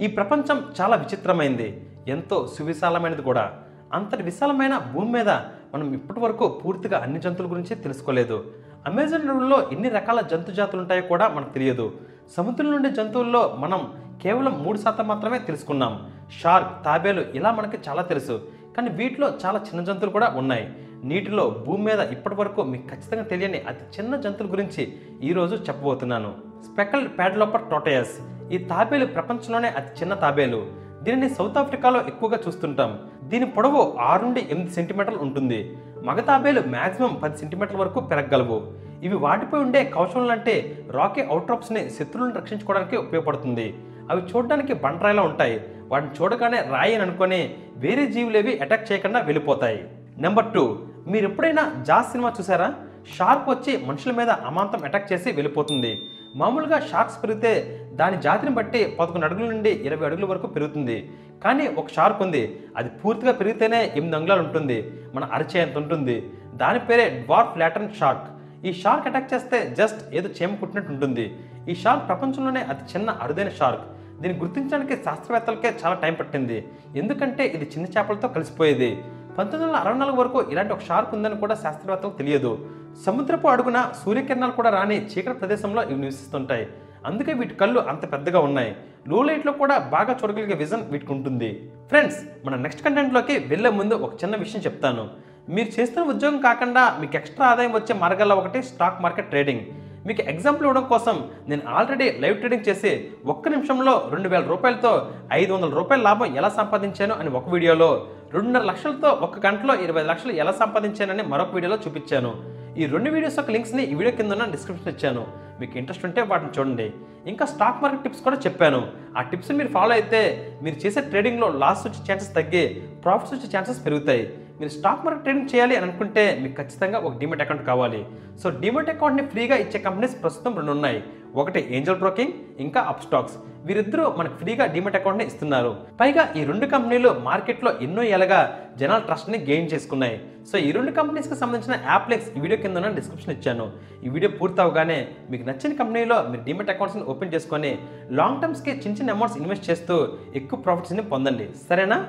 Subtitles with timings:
[0.00, 1.86] ఈ ప్రపంచం చాలా విచిత్రమైంది.
[2.08, 3.52] ఎంతో సువిశాలమైనది కూడా.
[3.92, 5.28] అంతటి విశాలమైన భూమి మీద
[5.74, 8.52] మనం ఇప్పటి వరకు పూర్తిగా అన్ని జంతువుల గురించి తెలుసుకోలేదు.
[8.86, 11.92] అమెజాన్ అడవుల్లో ఎన్ని రకాల జంతు జాతులు ఉంటాయో కూడా మనకు తెలియదు.
[12.36, 13.92] సముద్రం నుండి జంతువుల్లో మనం
[14.22, 16.10] కేవలం మూడు శాతం మాత్రమే తెలుసుకున్నాం.
[16.40, 18.48] షార్క్ తాబేలు ఇలా మనకి చాలా తెలుసు.
[18.76, 20.74] కానీ వీటిలో చాలా చిన్న జంతువులు కూడా ఉన్నాయి.
[21.04, 24.92] నీటిలో భూమి మీద ఇప్పటి వరకు మీకు ఖచ్చితంగా తెలియని అతి చిన్న జంతువుల గురించి
[25.22, 26.34] ఈరోజు చెప్పబోతున్నాను.
[26.72, 28.37] స్పెకల్డ్ ప్యాడ్లోపర్ టోటయస్.
[28.52, 30.66] ఈ తాబేలు ప్రపంచంలోనే అతి చిన్న తాబేలు.
[31.02, 32.98] దీనిని సౌత్ ఆఫ్రికాలో ఎక్కువగా చూస్తుంటాం.
[33.24, 35.76] దీని పొడవు ఆరు నుండి ఎనిమిది సెంటీమీటర్లు ఉంటుంది.
[36.04, 38.58] మగ తాబేలు మాక్సిమం పది సెంటీమీటర్ల వరకు పెరగగలవు.
[39.02, 43.74] ఇవి వాటిపై ఉండే కౌశలం అంటే రాకీ అవుట్రాప్స్ని శత్రువులను రక్షించుకోవడానికి ఉపయోగపడుతుంది.
[44.10, 45.60] అవి చూడడానికి బండరాయిలా ఉంటాయి.
[45.88, 49.88] వాటిని చూడగానే రాయి అని అనుకొని వేరే జీవులేవి అటాక్ చేయకుండా వెళ్ళిపోతాయి.
[50.18, 50.78] నెంబర్ టూ
[51.08, 52.74] మీరు ఎప్పుడైనా జాస్ సినిమా చూసారా?
[53.16, 55.92] షార్క్ వచ్చి మనుషుల మీద అమాంతం అటాక్ చేసి వెళ్ళిపోతుంది.
[56.36, 57.52] మామూలుగా షార్క్స్ పెరిగితే
[57.94, 61.10] దాని జాతిని బట్టి పదకొండు అడుగుల నుండి ఇరవై అడుగుల వరకు పెరుగుతుంది.
[61.44, 66.30] కానీ ఒక షార్క్ ఉంది అది పూర్తిగా పెరిగితేనే ఎనిమిది అంగుళాలు ఉంటుంది మన అరచే అంత ఉంటుంది.
[66.54, 68.28] దాని పేరే డ్వార్ఫ్ లాటరన్ షార్క్.
[68.66, 71.36] ఈ షార్క్ అటాక్ చేస్తే జస్ట్ ఏదో చేమ కుట్టినట్టు ఉంటుంది.
[71.68, 73.82] ఈ షార్క్ ప్రపంచంలోనే అతి చిన్న అరుదైన షార్క్.
[74.22, 76.68] దీన్ని గుర్తించడానికి శాస్త్రవేత్తలకే చాలా టైం పట్టింది.
[76.96, 78.98] ఎందుకంటే ఇది చిన్న చేపలతో కలిసిపోయేది.
[79.38, 82.66] పంతొమ్మిది వందల అరవై నాలుగు వరకు ఇలాంటి ఒక షార్క్ ఉందని కూడా శాస్త్రవేత్తలకు తెలియదు.
[83.06, 86.66] సముద్రపు అడుగున సూర్యకిరణాలు కూడా రాని చీకటి ప్రదేశంలో ఇవి నివసిస్తుంటాయి.
[87.06, 88.76] అందుకే వీటి కళ్ళు అంత పెద్దగా ఉన్నాయి.
[89.08, 91.70] లో లైట్లో కూడా బాగా చూడగలిగే విజన్ వీటికి ఉంటుంది.
[91.88, 95.04] ఫ్రెండ్స్ మన నెక్స్ట్ కంటెంట్లోకి వెళ్ళే ముందు ఒక చిన్న విషయం చెప్తాను.
[95.48, 99.64] మీరు చేస్తున్న ఉద్యోగం కాకుండా మీకు ఎక్స్ట్రా ఆదాయం వచ్చే మార్గాల్లో ఒకటి స్టాక్ మార్కెట్ ట్రేడింగ్.
[100.06, 101.16] మీకు ఎగ్జాంపుల్ ఇవ్వడం కోసం
[101.48, 106.48] నేను ఆల్రెడీ లైవ్ ట్రేడింగ్ చేసి ఒక్క నిమిషంలో రెండు వేల రూపాయలతో ఐదు వందల రూపాయల లాభం ఎలా
[106.48, 107.90] సంపాదించాను అని ఒక వీడియోలో.
[108.32, 112.32] రెండున్నర లక్షలతో ఒక గంటలో ఇరవై లక్షలు ఎలా సంపాదించానని మరొక వీడియోలో చూపించాను.
[112.80, 115.26] ఈ రెండు వీడియోస్ యొక్క లింక్స్ని ఈ వీడియో కింద డిస్క్రిప్షన్ ఇచ్చాను.
[115.60, 116.92] మీకు ఇంట్రెస్ట్ ఉంటే వాటిని చూడండి.
[117.26, 118.80] ఇంకా స్టాక్ మార్కెట్ టిప్స్ కూడా చెప్పాను.
[119.18, 120.20] ఆ టిప్స్ మీరు ఫాలో అయితే
[120.62, 122.68] మీరు చేసే ట్రేడింగ్లో లాస్ వచ్చే ఛాన్సెస్ తగ్గి
[123.04, 124.28] ప్రాఫిట్స్ వచ్చే ఛాన్సెస్ పెరుగుతాయి.
[124.60, 128.06] మీరు స్టాక్ మార్కెట్ ట్రేడింగ్ చేయాలి అని అనుకుంటే మీకు ఖచ్చితంగా ఒక డిమెట్ అకౌంట్ కావాలి.
[128.42, 131.02] సో డిమెట్ అకౌంట్ని ఫ్రీగా ఇచ్చే కంపెనీస్ ప్రస్తుతం రెండు ఉన్నాయి.
[131.34, 135.76] ఒకటి ఏంజల్ బ్రోకింగ్ ఇంకా అప్ స్టాక్స్ వీరిద్దరూ మనకు ఫ్రీగా డిమెట్ అకౌంట్ని ఇస్తున్నారు.
[136.00, 140.20] పైగా ఈ రెండు కంపెనీలు మార్కెట్లో ఎన్నో ఏళ్ళగా జనాల ట్రస్ట్ని గెయిన్ చేసుకున్నాయి.
[140.50, 143.72] సో ఈ రెండు కంపెనీస్కి సంబంధించిన యాప్లెక్స్ ఈ వీడియో కింద డిస్క్రిప్షన్ ఇచ్చాను.
[144.04, 147.78] ఈ వీడియో పూర్తి అవగానే మీకు నచ్చిన కంపెనీలో మీరు డిమెట్ అకౌంట్స్ని ఓపెన్ చేసుకొని
[148.10, 151.48] లాంగ్ టర్మ్స్కి చిన్న చిన్న అమౌంట్స్ ఇన్వెస్ట్ చేస్తూ ఎక్కువ ప్రాఫిట్స్ని పొందండి.
[151.68, 152.06] సరేనా?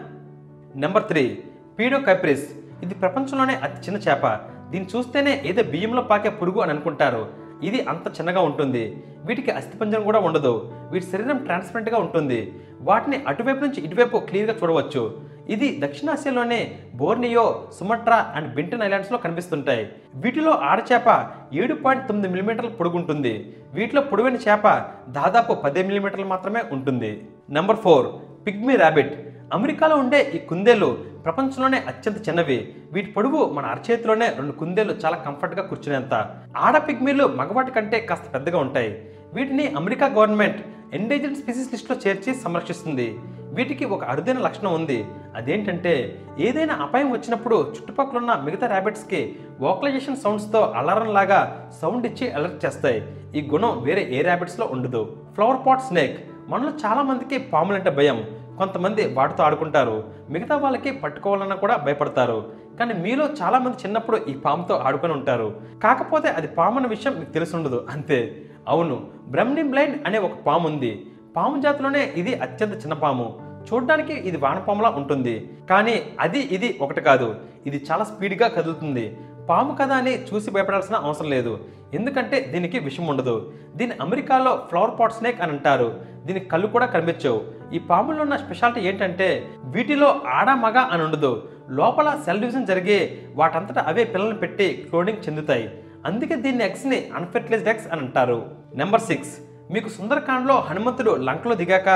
[0.75, 1.43] Number three
[1.99, 2.49] Paedocypris.
[2.83, 4.25] ఇది ప్రపంచంలోనే అతి చిన్న చేప.
[4.71, 7.48] దీన్ని చూస్తేనే ఏదో బియ్యంలో పాకే పురుగు అని అనుకుంటారు.
[7.63, 9.03] ఇది అంత చిన్నగా ఉంటుంది.
[9.25, 10.73] వీటికి అస్థిపంజరం కూడా ఉండదు.
[10.91, 12.53] వీటి శరీరం ట్రాన్స్పరెంట్గా ఉంటుంది.
[12.81, 15.21] వాటిని అటువైపు నుంచి ఇటువైపు క్లియర్గా చూడవచ్చు.
[15.49, 19.89] ఇది దక్షిణాసియాలోనే బోర్నియో సుమట్రా అండ్ బింటన్ ఐలాండ్స్లో కనిపిస్తుంటాయి.
[20.15, 23.53] వీటిలో ఆడచేప ఏడు పాయింట్ తొమ్మిది మిలీమీటర్ల పొడుగుంటుంది.
[23.73, 24.67] వీటిలో పొడవైన చేప
[25.09, 27.23] దాదాపు పది మిలిమీటర్లు మాత్రమే ఉంటుంది.
[27.49, 28.07] నెంబర్ ఫోర్
[28.47, 29.13] పిగ్మీ ర్యాబిట్
[29.53, 32.73] అమెరికాలో ఉండే ఈ కుందేలు ప్రపంచంలోనే అత్యంత చిన్నవి.
[32.91, 36.35] వీటి పొడుగు మన అరచేతిలోనే రెండు కుందేలు చాలా కంఫర్ట్గా కూర్చునేంత.
[36.57, 39.09] ఆడ పిగ్మీలు మగవాటి కంటే కాస్త పెద్దగా ఉంటాయి.
[39.33, 43.19] వీటిని అమెరికా గవర్నమెంట్ ఎండేజెడ్ స్పీసీస్ లిస్టులో చేర్చి సంరక్షిస్తుంది.
[43.39, 45.05] వీటికి ఒక అరుదైన లక్షణం ఉంది.
[45.35, 52.65] అదేంటంటే ఏదైనా అపాయం వచ్చినప్పుడు చుట్టుపక్కల ఉన్న మిగతా ర్యాబిట్స్కి వోకలైజేషన్ సౌండ్స్తో అలారం లాగా సౌండ్ ఇచ్చి అలర్ట్
[52.65, 53.03] చేస్తాయి.
[53.35, 55.17] ఈ గుణం వేరే ఏ ర్యాబిట్స్లో ఉండదు.
[55.33, 56.29] Flower pot snake.
[56.47, 58.23] మనలో చాలామందికి పాములంటే భయం.
[58.59, 60.03] కొంతమంది వాటితో ఆడుకుంటారు.
[60.29, 62.51] మిగతా వాళ్ళకి పట్టుకోవాలన్నా కూడా భయపడతారు.
[62.79, 65.61] కానీ మీలో చాలా మంది చిన్నప్పుడు ఈ పాముతో ఆడుకొని ఉంటారు.
[65.83, 67.87] కాకపోతే అది పాము అన్న విషయం మీకు తెలిసి ఉండదు.
[67.89, 68.45] అంతే.
[68.67, 69.07] అవును.
[69.27, 71.05] బ్రహ్మణి బ్లైండ్ అనే ఒక పాము ఉంది.
[71.37, 73.39] పాము జాతిలోనే ఇది అత్యంత చిన్న పాము.
[73.73, 75.49] చూడడానికి ఇది వానపాములా ఉంటుంది.
[75.69, 77.35] కానీ అది ఇది ఒకటి కాదు.
[77.65, 79.17] ఇది చాలా స్పీడ్గా కదులుతుంది.
[79.49, 81.59] పాము కదా అని చూసి భయపడాల్సిన అవసరం లేదు.
[81.93, 83.53] ఎందుకంటే దీనికి విషం ఉండదు.
[83.75, 86.01] దీని అమెరికాలో ఫ్లవర్ పాట్ స్నేక్ అని అంటారు.
[86.29, 87.39] దీనికి కళ్ళు కూడా కనిపించవు.
[87.73, 89.27] ఈ పాములో ఉన్న స్పెషాలిటీ ఏంటంటే
[89.63, 91.31] వీటిలో ఆడ మగ అని ఉండదు.
[91.69, 92.99] లోపల సెల్ డివిజన్ జరిగి
[93.35, 95.83] వాటంతటా అవే పిల్లల్ని పెట్టి క్లోనింగ్ చెందుతాయి.
[96.05, 98.37] అందుకే దీన్ని ఎగ్స్ని అన్ఫెర్టిలైజ్డ్ ఎగ్స్ అని అంటారు.
[98.75, 99.39] నెంబర్ సిక్స్
[99.71, 101.89] మీకు సుందరకాండలో హనుమంతుడు లంకలో దిగాక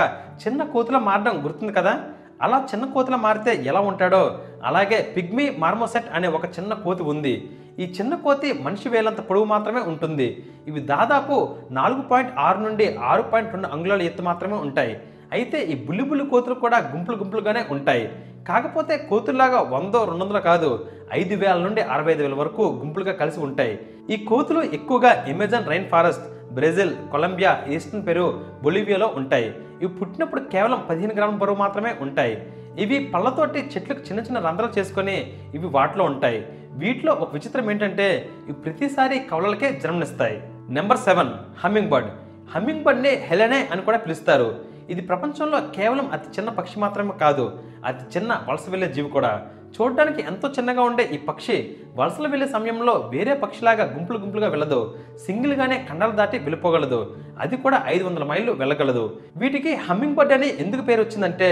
[0.48, 1.94] చిన్న కోతుల మారడం గుర్తుంది కదా?
[2.41, 4.40] అలా చిన్న కోతుల మారితే ఎలా ఉంటాడో?
[4.64, 7.36] అలాగే పిగ్మీ మార్మోసెట్ అనే ఒక చిన్న కోతి ఉంది.
[7.79, 10.28] ఈ చిన్న కోతి మనిషి వేలంత పొడవు మాత్రమే ఉంటుంది.
[10.67, 11.35] ఇవి దాదాపు
[11.72, 14.93] నాలుగు పాయింట్ ఆరు నుండి ఆరు పాయింట్ రెండు అంగుళాల ఎత్తు మాత్రమే ఉంటాయి.
[15.31, 18.09] అయితే ఈ బుల్లి బుల్లి కోతులు కూడా గుంపులు గుంపులుగానే ఉంటాయి.
[18.49, 20.70] కాకపోతే కోతుల్లాగా వందో రెండు వందలు కాదు
[21.14, 23.79] ఐదు వేల నుండి అరవై ఐదు వేల వరకు గుంపులుగా కలిసి ఉంటాయి.
[24.09, 28.26] ఈ కోతులు ఎక్కువగా Amazon rain forest Brazil Colombia eastern Peru
[28.64, 29.47] బొలివియాలో ఉంటాయి.
[29.81, 32.35] ఇవి పుట్టినప్పుడు కేవలం పదిహేను గ్రాముల బరువు మాత్రమే ఉంటాయి.
[32.79, 36.40] ఇవి పళ్ళతోటి చెట్లకు చిన్న చిన్న రంధ్రాలు చేసుకొని ఇవి వాటిలో ఉంటాయి.
[36.81, 38.08] వీటిలో ఒక విచిత్రం ఏంటంటే
[38.47, 40.37] ఇవి ప్రతిసారి కవలలకే జన్మనిస్తాయి
[40.78, 41.31] number seven
[41.64, 42.11] humming bird
[42.53, 44.47] humming బర్డ్ని హెలెనే అని కూడా పిలుస్తారు.
[44.90, 47.46] ఇది ప్రపంచంలో కేవలం అతి చిన్న పక్షి మాత్రమే కాదు
[47.90, 49.31] అతి చిన్న వలస వెళ్ళే జీవి కూడా.
[49.75, 51.55] చూడడానికి ఎంతో చిన్నగా ఉండే ఈ పక్షి
[51.99, 54.79] వలసలు వెళ్ళే సమయంలో వేరే పక్షిలాగా గుంపులు గుంపులుగా వెళ్ళదు.
[55.26, 56.99] సింగిల్గానే కండలు దాటి వెళ్ళిపోగలదు.
[57.40, 59.05] అది కూడా ఐదు వందల మైళ్ళు వెళ్ళగలదు.
[59.37, 61.49] వీటికి హమ్మింగ్ బర్డ్ అని ఎందుకు పేరు వచ్చిందంటే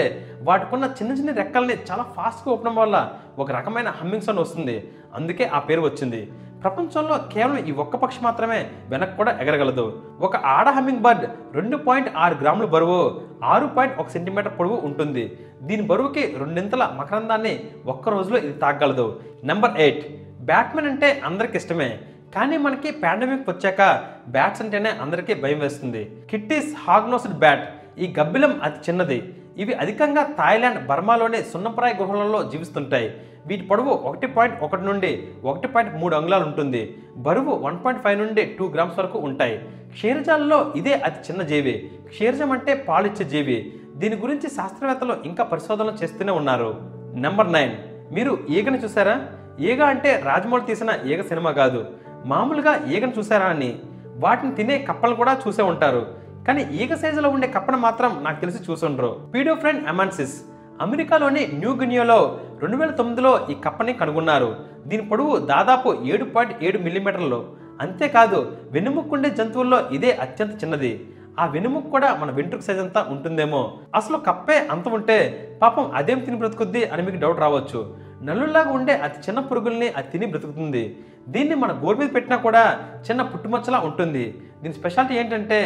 [0.48, 4.78] వాటికున్న చిన్న చిన్న రెక్కల్ని చాలా ఫాస్ట్గా ఊపడం వల్ల ఒక రకమైన హమ్మింగ్ సౌండ్ వస్తుంది.
[5.16, 6.32] అందుకే ఆ పేరు వచ్చింది.
[6.64, 8.58] ప్రపంచంలో కేవలం ఈ ఒక్క పక్షి మాత్రమే
[8.90, 9.86] వెనక్కి కూడా ఎగరగలదు.
[10.22, 15.38] ఒక ఆడ హమ్మింగ్ బర్డ్ రెండు పాయింట్ ఆరు గ్రాముల బరువు ఆరు పాయింట్ ఒక సెంటీమీటర్ పొడవు ఉంటుంది.
[15.62, 17.54] దీని బరువుకి రెండింతల మకరందాన్ని
[17.86, 20.04] ఒక్క రోజులో ఇది తాగలదు నెంబర్ ఎయిట్
[20.42, 22.00] బ్యాట్మెన్ అంటే అందరికి ఇష్టమే.
[22.36, 23.82] కానీ మనకి పాండమిక్ వచ్చాక
[24.28, 26.02] బ్యాట్స్ అంటేనే అందరికీ భయం వేస్తుంది.
[26.30, 27.66] కిట్టీస్ హాగ్నోస్డ్ బ్యాట్
[28.00, 29.20] ఈ గబ్బిలం అతి చిన్నది.
[29.58, 33.14] ఇవి అధికంగా థాయిలాండ్ బర్మాలోని సున్నప్రాయ గుహలలో జీవిస్తుంటాయి.
[33.48, 36.98] వీటి పొడవు ఒకటి పాయింట్ ఒకటి నుండి ఒకటి పాయింట్ మూడు అంగుళాలు ఉంటుంది.
[37.18, 39.58] బరువు వన్ పాయింట్ ఫైవ్ నుండి టూ గ్రామ్స్ వరకు ఉంటాయి.
[39.92, 41.92] క్షీరజాలలో ఇదే అతి చిన్న జీవి.
[42.08, 43.74] క్షీరజం అంటే పాలిచ్చే జీవి.
[43.96, 46.76] దీని గురించి శాస్త్రవేత్తలు ఇంకా పరిశోధనలు చేస్తూనే ఉన్నారు.
[47.14, 47.72] నెంబర్ నైన్
[48.14, 49.28] మీరు ఈగను చూసారా
[49.60, 51.86] ఈగ అంటే రాజమౌళి తీసిన ఈగ సినిమా కాదు.
[52.26, 53.80] మామూలుగా ఈగను చూసారా అని?
[54.16, 56.08] వాటిని తినే కప్పలు కూడా చూసే ఉంటారు.
[56.48, 59.32] కానీ ఈగ సైజులో ఉండే కప్పను మాత్రం నాకు తెలిసి చూసుండ్రు.
[59.36, 60.42] పీడోఫ్రెండ్ అమాన్సిస్
[60.82, 64.56] అమెరికాలోని న్యూ గినియోలో రెండు వేల తొమ్మిదిలో ఈ కప్పని కనుగొన్నారు.
[64.88, 67.40] దీని పొడవు దాదాపు ఏడు పాయింట్ ఏడు మిల్లీమీటర్లు.
[67.82, 71.08] అంతేకాదు వెన్నుముక్కుండే జంతువుల్లో ఇదే అత్యంత చిన్నది.
[71.40, 73.78] ఆ వెనుముక కూడా మన వెంట్రుక సైజ్ అంతా ఉంటుందేమో.
[73.96, 75.18] అసలు కప్పే అంత ఉంటే
[75.62, 77.96] పాపం అదేం తిని బ్రతుకుద్ది అని మీకు డౌట్ రావచ్చు.
[78.22, 81.00] నల్లులాగా ఉండే అతి చిన్న పురుగుల్ని అది తిని బ్రతుకుతుంది.
[81.30, 82.80] దీన్ని మన గోరు మీద పెట్టినా కూడా
[83.10, 84.42] చిన్న పుట్టుమచ్చలా ఉంటుంది.
[84.62, 85.60] దీని స్పెషాలిటీ ఏంటంటే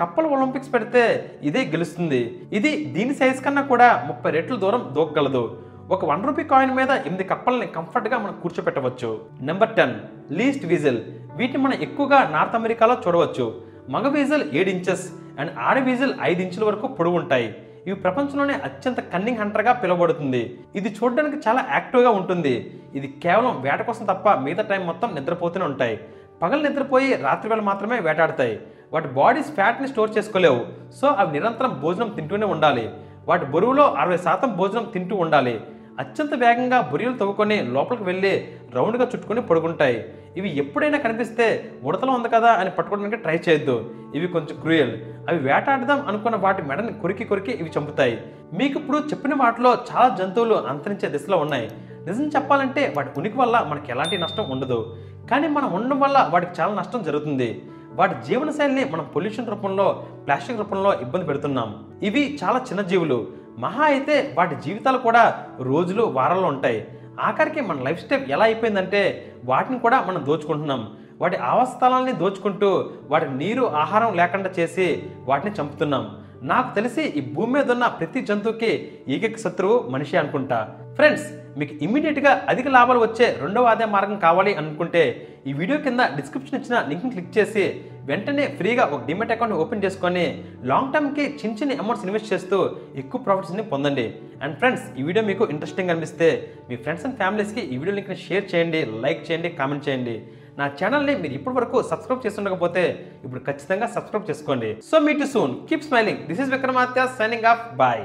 [0.00, 1.02] కప్పల ఒలింపిక్స్ పెడితే
[1.48, 2.20] ఇదే గెలుస్తుంది.
[2.58, 5.44] ఇది దీని సైజ్ కన్నా కూడా ముప్పై రెట్ల దూరం దూకగలదు.
[5.94, 9.10] ఒక వన్ రూపీ కాయిన్ మీద ఎనిమిది కప్పల్ని కంఫర్ట్గా మనం కూర్చోపెట్టవచ్చు.
[9.48, 9.94] నెంబర్ టెన్
[10.38, 11.00] లీస్ట్ వీజల్
[11.40, 13.46] వీటిని మనం ఎక్కువగా నార్త్ అమెరికాలో చూడవచ్చు.
[13.94, 15.04] మగ వీజల్ ఏడు ఇంచెస్
[15.40, 17.48] అండ్ ఆడ వీజల్ ఐదు ఇంచుల వరకు పొడవు ఉంటాయి.
[17.86, 20.42] ఇవి ప్రపంచంలోనే అత్యంత కన్నింగ్ హంటర్గా పిలువబడుతుంది.
[20.78, 22.52] ఇది చూడడానికి చాలా యాక్టివ్గా ఉంటుంది.
[22.98, 25.96] ఇది కేవలం వేట కోసం తప్ప మిగతా టైం మొత్తం నిద్రపోతూనే ఉంటాయి.
[26.42, 28.60] పగలు నిద్రపోయి రాత్రివేళ మాత్రమే వేటాడతాయి.
[28.92, 30.66] వాటి బాడీస్ ఫ్యాట్ని స్టోర్ చేసుకోలేవు.
[30.94, 32.90] సో అవి నిరంతరం భోజనం తింటూనే ఉండాలి.
[33.28, 35.60] వాటి బరువులో అరవై శాతం భోజనం తింటూ ఉండాలి.
[35.98, 40.04] అత్యంత వేగంగా బొరియలు తవ్వుకొని లోపలికి వెళ్ళి రౌండ్గా చుట్టుకొని పడుకుంటాయి.
[40.36, 43.94] ఇవి ఎప్పుడైనా కనిపిస్తే ఉడతలో ఉంది కదా అని పట్టుకోవడానికి ట్రై చేయొద్దు.
[44.14, 45.00] ఇవి కొంచెం క్రూయల్.
[45.28, 48.22] అవి వేటాడదాం అనుకున్న వాటి మెడని కొరికి కొరికి ఇవి చంపుతాయి.
[48.58, 51.70] మీకు ఇప్పుడు చెప్పిన వాటిలో చాలా జంతువులు అంతరించే దిశలో ఉన్నాయి.
[52.06, 54.96] నిజం చెప్పాలంటే వాటి ఉనికి వల్ల మనకి ఎలాంటి నష్టం ఉండదు.
[55.30, 57.62] కానీ మనం ఉండడం వల్ల వాటికి చాలా నష్టం జరుగుతుంది.
[57.94, 61.84] వాటి జీవనశైలిని మనం పొల్యూషన్ రూపంలో ప్లాస్టిక్ రూపంలో ఇబ్బంది పెడుతున్నాం.
[62.02, 63.26] ఇవి చాలా చిన్న జీవులు.
[63.58, 66.88] మహా అయితే వాటి జీవితాలు కూడా రోజులు వారాల్లో ఉంటాయి.
[67.20, 70.96] ఆఖరికి మన లైఫ్ స్టైల్ ఎలా అయిపోయిందంటే వాటిని కూడా మనం దోచుకుంటున్నాం.
[71.20, 76.16] వాటి ఆవాస స్థలాల్ని దోచుకుంటూ వాటి నీరు ఆహారం లేకుండా చేసి వాటిని చంపుతున్నాం.
[76.42, 80.78] నాకు తెలిసి ఈ భూమి మీద ఉన్న ప్రతి జంతువుకి ఏకైక శత్రువు మనిషి అనుకుంటా.
[80.94, 85.02] ఫ్రెండ్స్ మీకు ఇమీడియట్గా అధిక లాభాలు వచ్చే రెండవ ఆదాయ మార్గం కావాలి అనుకుంటే
[85.48, 87.64] ఈ వీడియో కింద డిస్క్రిప్షన్ ఇచ్చిన లింక్ని క్లిక్ చేసి
[88.10, 90.24] వెంటనే ఫ్రీగా ఒక డిమెట్ అకౌంట్ ఓపెన్ చేసుకొని
[90.70, 92.58] లాంగ్ టర్మ్కి చిన్న చిన్న అమౌంట్స్ ఇన్వెస్ట్ చేస్తూ
[93.02, 94.06] ఎక్కువ ప్రాఫిట్స్ని పొందండి.
[94.44, 96.28] అండ్ ఫ్రెండ్స్ ఈ వీడియో మీకు ఇంట్రెస్టింగ్ అనిపిస్తే
[96.70, 100.16] మీ ఫ్రెండ్స్ అండ్ ఫ్యామిలీస్కి ఈ వీడియో లింక్ని షేర్ చేయండి లైక్ చేయండి కామెంట్ చేయండి.
[100.60, 102.82] నా ఛానల్ని మీరు ఇప్పటి వరకు సబ్స్క్రైబ్ చేస్తుండకపోతే
[103.24, 104.72] ఇప్పుడు ఖచ్చితంగా సబ్స్క్రైబ్ చేసుకోండి.
[104.90, 108.04] So me to soon keep smiling this is Vikramaditya signing off bye